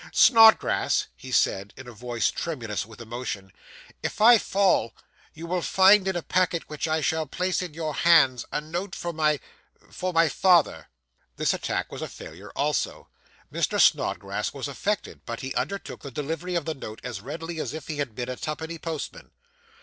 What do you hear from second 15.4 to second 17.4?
he undertook the delivery of the note as